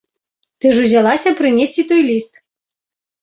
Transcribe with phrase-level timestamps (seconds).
[0.63, 2.33] Ты ж узялася прынесці той ліст!